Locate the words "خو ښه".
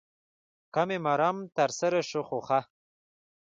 2.27-2.59